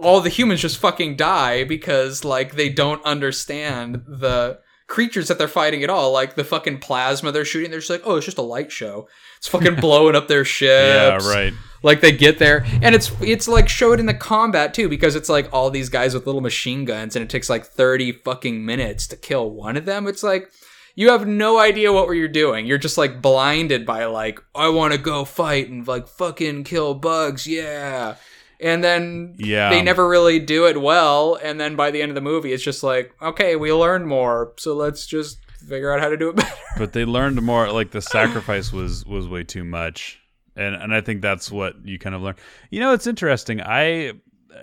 [0.00, 5.48] all the humans just fucking die because like they don't understand the creatures that they're
[5.48, 8.38] fighting at all like the fucking plasma they're shooting they're just like oh it's just
[8.38, 11.52] a light show it's fucking blowing up their ships yeah, right.
[11.82, 15.28] like they get there and it's it's like showed in the combat too because it's
[15.28, 19.06] like all these guys with little machine guns and it takes like 30 fucking minutes
[19.06, 20.50] to kill one of them it's like
[20.94, 22.66] you have no idea what you're doing.
[22.66, 26.94] You're just like blinded by like I want to go fight and like fucking kill
[26.94, 28.16] bugs, yeah.
[28.62, 29.70] And then Yeah.
[29.70, 31.38] they never really do it well.
[31.42, 34.52] And then by the end of the movie, it's just like okay, we learned more,
[34.56, 36.54] so let's just figure out how to do it better.
[36.78, 40.18] but they learned more like the sacrifice was was way too much
[40.56, 42.34] and and i think that's what you kind of learn
[42.70, 44.12] you know it's interesting i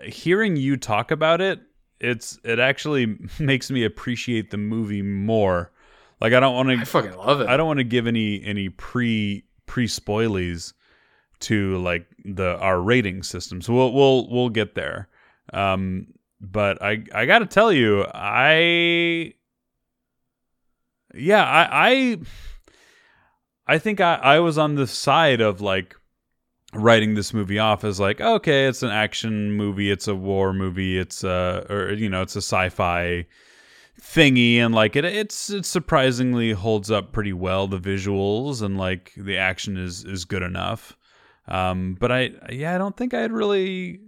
[0.03, 1.62] hearing you talk about it
[2.01, 5.71] it's it actually makes me appreciate the movie more
[6.19, 7.47] like i don't want I to fucking love it.
[7.47, 10.73] i don't want to give any any pre pre spoilies
[11.41, 13.62] to like the our rating system.
[13.62, 15.10] So we'll we'll we'll get there.
[15.54, 16.08] Um
[16.41, 19.34] but i i gotta tell you i
[21.13, 22.17] yeah i i
[23.67, 25.95] i think i i was on the side of like
[26.73, 30.97] writing this movie off as like okay it's an action movie it's a war movie
[30.97, 33.25] it's a or you know it's a sci-fi
[33.99, 39.12] thingy and like it it's it surprisingly holds up pretty well the visuals and like
[39.17, 40.95] the action is is good enough
[41.49, 43.99] um but i yeah i don't think i had really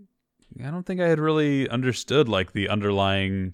[0.63, 3.53] i don't think i had really understood like the underlying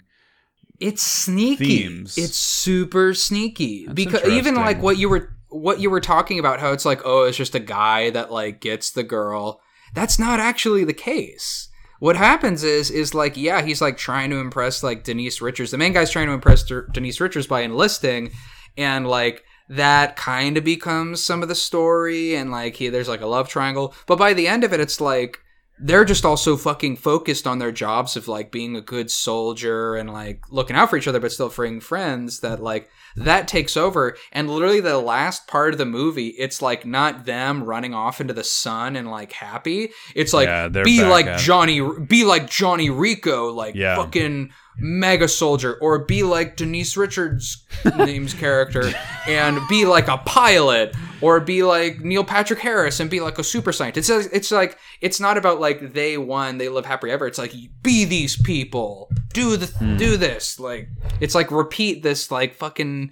[0.80, 1.64] It's sneaky.
[1.64, 2.16] themes.
[2.16, 6.60] It's super sneaky That's because even like what you were what you were talking about,
[6.60, 9.60] how it's like, oh, it's just a guy that like gets the girl.
[9.94, 11.68] That's not actually the case.
[12.00, 15.70] What happens is is like, yeah, he's like trying to impress like Denise Richards.
[15.70, 18.30] The main guy's trying to impress Denise Richards by enlisting,
[18.76, 23.20] and like that kind of becomes some of the story, and like he there's like
[23.20, 23.94] a love triangle.
[24.06, 25.38] But by the end of it, it's like
[25.80, 30.12] they're just also fucking focused on their jobs of like being a good soldier and
[30.12, 34.16] like looking out for each other but still freeing friends that like that takes over
[34.32, 38.34] and literally the last part of the movie it's like not them running off into
[38.34, 42.90] the sun and like happy it's like Yeah, be like at- johnny be like johnny
[42.90, 43.94] rico like Yeah.
[43.94, 47.64] fucking mega soldier or be like denise richards
[47.96, 48.90] name's character
[49.26, 53.44] and be like a pilot or be like neil patrick harris and be like a
[53.44, 57.26] super scientist it's, it's like it's not about like they won they live happy ever
[57.26, 59.66] it's like be these people do the
[59.98, 60.88] do this like
[61.20, 63.10] it's like repeat this like fucking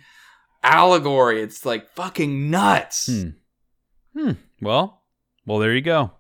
[0.63, 3.29] allegory it's like fucking nuts Hmm.
[4.19, 4.33] Hmm.
[4.63, 5.03] Well,
[5.45, 6.13] well, there you go.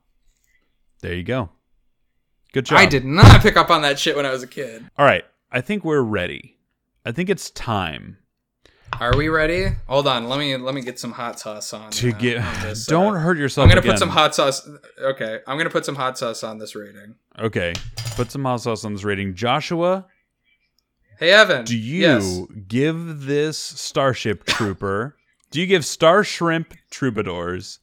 [1.01, 1.49] There you go.
[2.53, 2.79] Good job.
[2.79, 5.25] i did not pick up on that shit when i was a kid All right.
[5.57, 6.59] I think we're ready.
[7.07, 8.19] I think it's time
[9.01, 12.11] are we ready hold on let me let me get some hot sauce on to
[12.12, 12.38] uh, get.
[12.38, 13.64] on this, uh, Don't hurt yourself.
[13.64, 13.92] i'm gonna again.
[13.92, 14.69] put some hot sauce
[15.03, 17.75] okay i'm gonna put some hot sauce on this rating Okay.
[18.14, 19.35] Put some hot sauce on this rating.
[19.35, 20.07] Joshua,
[21.19, 22.40] hey evan do you yes.
[22.69, 25.16] give this Starship Trooper?
[25.51, 27.81] do you give Star Shrimp Troubadours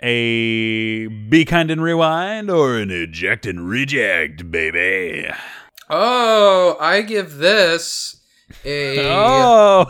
[0.00, 5.28] a be kind and rewind or an eject and reject, baby?
[5.94, 8.16] Oh i give this
[8.64, 9.86] a Oh.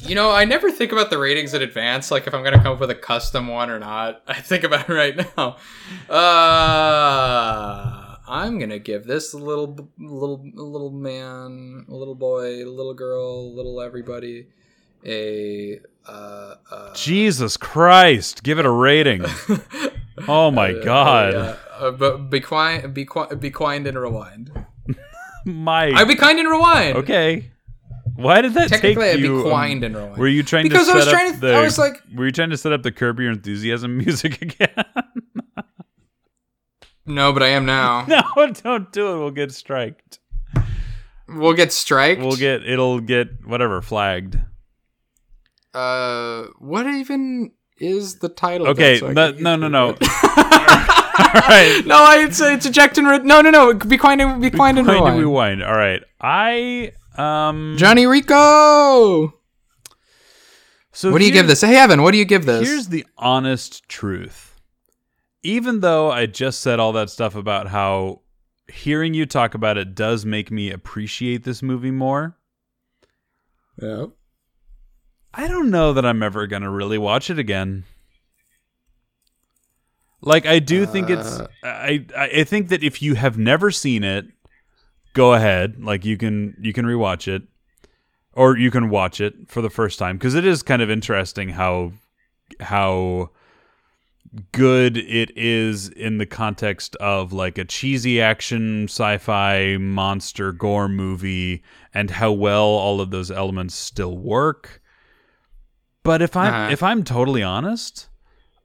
[0.00, 2.74] You know, I never think about the ratings in advance, like if I'm gonna come
[2.74, 4.22] up with a custom one or not.
[4.28, 5.56] I think about it right now.
[6.08, 14.46] Uh, I'm gonna give this little, little, little man, little boy, little girl, little everybody,
[15.04, 15.80] a.
[16.06, 18.44] Uh, uh, Jesus Christ.
[18.44, 19.24] Give it a rating.
[20.28, 21.34] Oh my god.
[21.34, 24.50] uh, uh, but be quiet, be quiet, be quiet and rewind.
[25.46, 26.96] My I be kind and rewind.
[26.98, 27.50] Okay.
[28.16, 29.50] Why did that take Technically, I'd be you?
[29.50, 30.16] um, and rewind.
[30.16, 31.54] were you trying Because to I was trying to- the?
[31.54, 34.84] I was like- were you trying to set up the Curb Your Enthusiasm music again?
[37.06, 38.04] no, but I am now.
[38.08, 39.18] no, don't do it.
[39.20, 40.18] We'll get striked.
[41.28, 42.20] We'll get striked.
[42.20, 42.64] We'll get.
[42.66, 44.38] It'll get whatever flagged.
[45.74, 48.68] Uh, what even is the title?
[48.68, 48.98] Okay.
[48.98, 49.96] so no, no, no, no.
[51.18, 51.82] All right.
[51.86, 53.74] no, I, it's it's eject and re- no, no, no.
[53.74, 55.62] Be quiet and be quiet and Rewind rewind.
[55.62, 56.02] All right.
[56.20, 57.74] I um.
[57.78, 59.34] Johnny Rico.
[60.92, 61.60] So What do you give this?
[61.60, 62.66] Hey, Evan, what do you give this?
[62.66, 64.58] Here's the honest truth.
[65.42, 68.22] Even though I just said all that stuff about how
[68.66, 72.38] hearing you talk about it does make me appreciate this movie more,
[73.80, 74.06] yeah.
[75.34, 77.84] I don't know that I'm ever going to really watch it again.
[80.22, 81.46] Like I do think it's Uh.
[81.62, 84.26] I I I think that if you have never seen it,
[85.12, 85.82] go ahead.
[85.82, 87.42] Like you can you can rewatch it
[88.32, 91.50] or you can watch it for the first time because it is kind of interesting
[91.50, 91.92] how
[92.60, 93.30] how
[94.52, 101.62] good it is in the context of like a cheesy action sci-fi monster gore movie
[101.94, 104.82] and how well all of those elements still work.
[106.02, 106.72] But if I'm Uh-huh.
[106.72, 108.08] if I'm totally honest,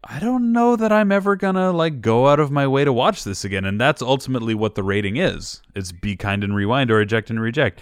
[0.04, 3.24] I don't know that I'm ever gonna like go out of my way to watch
[3.24, 5.62] this again, and that's ultimately what the rating is.
[5.76, 7.82] It's be kind and rewind or eject and reject.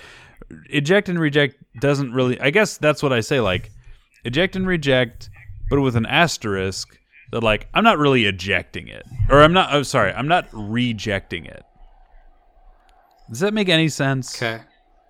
[0.70, 2.40] eject and reject doesn't really.
[2.42, 3.40] I guess that's what I say.
[3.40, 3.72] Like
[4.26, 5.30] eject and reject,
[5.70, 7.00] but with an asterisk
[7.32, 9.74] that like I'm not really ejecting it, or I'm not.
[9.74, 11.64] Oh, sorry, I'm not rejecting it.
[13.30, 14.36] Does that make any sense?
[14.36, 14.62] Okay.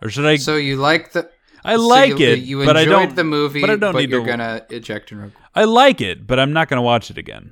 [0.01, 0.35] Or should I?
[0.35, 1.29] So you like the
[1.63, 3.15] I so like you, it, You but I don't.
[3.15, 6.39] the movie, but I don't need you're to- gonna eject and I like it, but
[6.39, 7.51] I'm not gonna watch it again.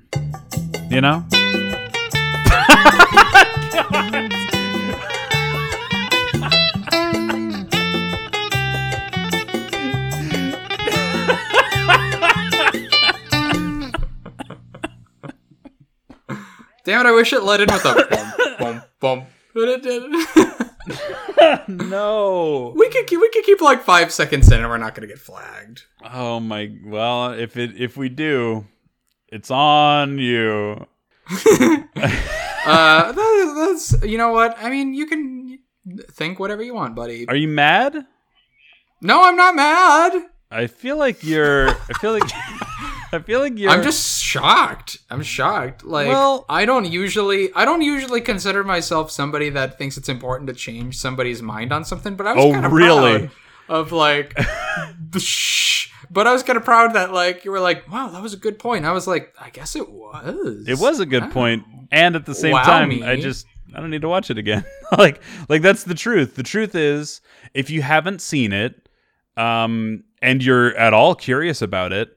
[0.89, 1.25] You know?
[16.83, 17.09] Damn it!
[17.09, 19.23] I wish it let in with a bum bum bum.
[19.53, 20.27] But it didn't.
[21.67, 22.73] no.
[22.75, 25.19] we could keep, we could keep like five seconds in, and we're not gonna get
[25.19, 25.83] flagged.
[26.03, 26.71] Oh my.
[26.85, 28.65] Well, if it if we do,
[29.27, 30.85] it's on you.
[32.67, 34.93] Uh, that, that's you know what I mean.
[34.93, 35.59] You can
[36.11, 37.25] think whatever you want, buddy.
[37.29, 38.05] Are you mad?
[39.01, 40.25] No, I'm not mad.
[40.51, 41.69] I feel like you're.
[41.69, 42.29] I feel like.
[43.13, 43.71] I feel like you're.
[43.71, 44.97] I'm just shocked.
[45.09, 45.83] I'm shocked.
[45.85, 50.47] Like Well- I don't usually I don't usually consider myself somebody that thinks it's important
[50.49, 53.19] to change somebody's mind on something, but I was Oh, kind of really?
[53.19, 53.31] proud
[53.69, 54.35] of like
[55.11, 55.89] the shh.
[56.09, 58.37] But I was kind of proud that like you were like, "Wow, that was a
[58.37, 61.29] good point." I was like, "I guess it was." It was a good Wow.
[61.31, 63.03] point, and at the same Wow time, me.
[63.03, 64.63] I just I don't need to watch it again.
[64.97, 65.19] like
[65.49, 66.35] like that's the truth.
[66.35, 67.19] The truth is,
[67.53, 68.87] if you haven't seen it,
[69.35, 72.07] um, and you're at all curious about it,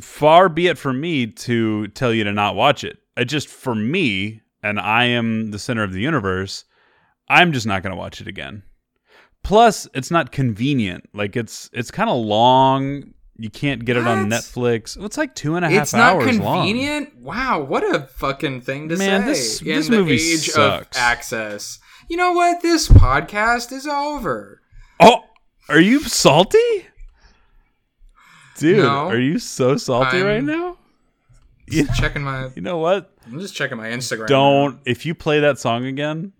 [0.00, 2.98] far be it from me to tell you to not watch it.
[3.16, 6.64] It just for me, and I am the center of the universe.
[7.28, 8.62] I'm just not going to watch it again.
[9.42, 11.08] Plus, it's not convenient.
[11.12, 13.14] Like it's it's kind of long.
[13.40, 14.28] You can't get it on?
[14.28, 15.00] Netflix.
[15.02, 16.66] It's like two and a half It's not hours long.
[16.66, 17.16] convenient.
[17.18, 20.96] Wow, what a fucking thing to Man, say this- in this the movie age sucks.
[20.96, 21.78] of access.
[22.08, 22.62] You know what?
[22.62, 24.60] This podcast is over.
[24.98, 25.22] Oh,
[25.68, 26.87] are you salty?
[28.58, 29.08] Dude, No.
[29.08, 30.76] are you so salty I'm- right now?
[31.68, 32.48] Just checking my.
[32.54, 33.12] You know what?
[33.26, 34.26] I'm just checking my Instagram.
[34.26, 36.32] Don't if you play that song again,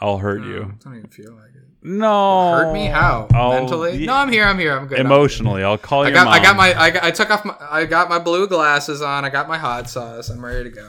[0.00, 0.46] I'll hurt now.
[0.48, 0.62] you.
[0.80, 1.62] I don't even feel like it.
[1.82, 2.52] No.
[2.52, 2.86] Hurt me?
[2.86, 3.28] How?
[3.32, 3.96] I'll- Mentally?
[3.98, 4.44] yeah, No, I'm here.
[4.44, 4.76] I'm here.
[4.76, 5.00] I'm good.
[5.00, 6.10] I'm Emotionally, I'll call you.
[6.10, 6.26] I got.
[6.28, 6.78] I got my.
[6.78, 7.54] I, got, I took off my.
[7.60, 9.24] I got my blue glasses on.
[9.24, 10.28] I got my hot sauce.
[10.28, 10.86] I'm ready to go.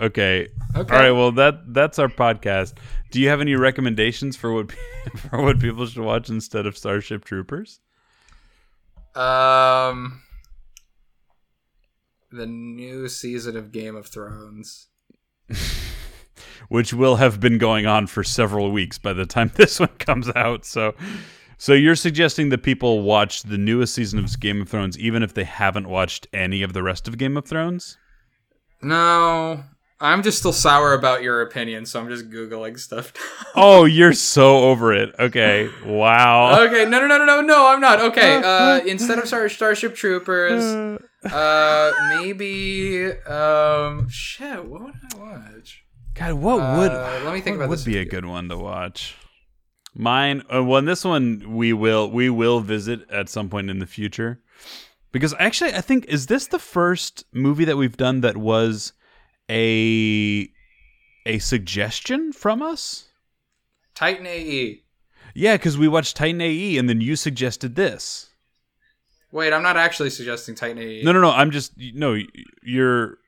[0.00, 0.48] Okay.
[0.76, 0.94] Okay.
[0.94, 1.10] All right.
[1.12, 2.74] Well, that that's our podcast.
[3.12, 4.72] Do you have any recommendations for what
[5.16, 7.78] for what people should watch instead of Starship Troopers?
[9.16, 10.22] Um.
[12.30, 14.88] The new season of Game of Thrones.
[16.68, 20.28] which will have been going on for several weeks by the time this one comes
[20.34, 20.64] out.
[20.64, 20.94] So,
[21.58, 25.34] so you're suggesting that people watch the newest season of Game of Thrones, even if
[25.34, 27.96] they haven't watched any of the rest of Game of Thrones?
[28.82, 29.64] No,
[29.98, 33.12] I'm just still sour about your opinion, so I'm just googling stuff.
[33.58, 35.14] Oh, you're so over it.
[35.18, 36.62] Okay, wow.
[36.66, 38.00] okay, no, no, no, no, no, no, I'm not.
[38.00, 40.62] Okay, uh, instead of Star- Starship Troopers,
[41.32, 45.84] uh, maybe, um, shit, what would I watch?
[46.14, 48.50] God, what would Uh, let me think about would this Would be a good one
[48.50, 49.16] to watch?
[49.94, 53.86] Mine, uh, well, this one we will we will visit at some point in the
[53.86, 54.42] future,
[55.12, 58.92] because actually, I think is this the first movie that we've done that was
[59.50, 60.48] a
[61.24, 63.08] a suggestion from us?
[63.94, 64.82] Titan AE.
[65.34, 68.30] Yeah, because we watched Titan AE, and then you suggested this.
[69.32, 71.02] Wait, I'm not actually suggesting Titan AE.
[71.02, 71.30] No, no, no.
[71.30, 72.16] I'm just no.
[72.62, 73.18] You're.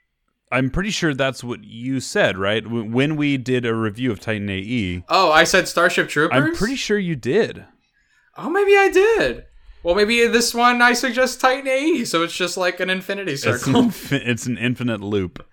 [0.50, 2.66] I'm pretty sure that's what you said, right?
[2.66, 6.34] When we did a review of Titan AE, Oh, I said Starship Troopers.
[6.42, 7.66] I'm pretty sure you did.
[8.38, 9.44] Oh, maybe I did.
[9.82, 13.44] Well, maybe this one I suggest Titan AE, so it's just like an infinity It's
[13.44, 13.92] an, circle.
[14.18, 15.46] it's an infinite loop.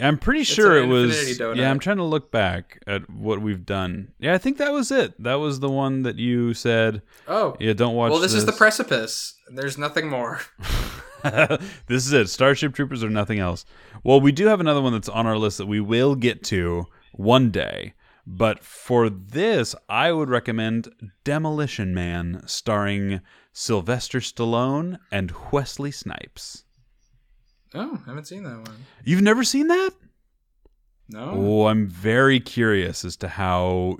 [0.00, 1.38] I'm pretty sure it was.
[1.38, 1.56] donut.
[1.56, 4.12] Yeah, I'm trying to look back at what we've done.
[4.18, 5.20] Yeah, I think that was it.
[5.22, 7.02] That was the one that you said.
[7.28, 8.10] oh, Yeah, don't watch.
[8.10, 9.34] well, this, is the precipice.
[9.48, 10.40] There's nothing more.
[11.86, 12.28] this is it.
[12.28, 13.64] Starship Troopers or nothing else.
[14.04, 16.86] Well, we do have another one that's on our list that we will get to
[17.12, 17.94] one day.
[18.26, 20.88] But for this, I would recommend
[21.24, 23.20] Demolition Man, starring
[23.52, 26.64] Sylvester Stallone and Wesley Snipes.
[27.74, 28.86] Oh, I haven't seen that one.
[29.04, 29.90] You've never seen that?
[31.08, 31.32] No.
[31.34, 33.98] Oh, I'm very curious as to how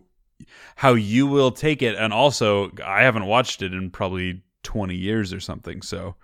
[0.77, 5.33] how you will take it, and also I haven't watched it in probably 20 years
[5.33, 5.83] or something.
[5.83, 6.17] So,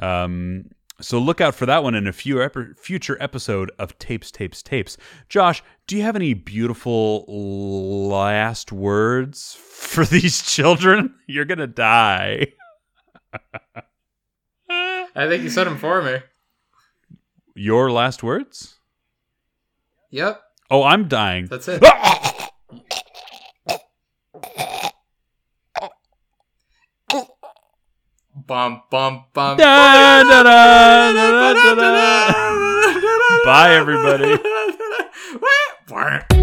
[0.00, 0.66] um,
[1.00, 4.62] so look out for that one in a few ep- future episode of Tapes, Tapes,
[4.62, 4.96] Tapes.
[5.28, 7.24] Josh, do you have any beautiful
[8.08, 11.14] last words for these children?
[11.26, 12.48] You're gonna die.
[14.68, 16.18] I think you said them for me
[17.56, 18.78] your last words?
[20.10, 20.40] Yep.
[20.70, 21.46] Oh, I'm dying.
[21.46, 21.82] That's it.
[28.46, 29.56] bum bum bum.
[29.56, 31.02] Da, da, da,
[33.44, 34.38] Bye, everybody.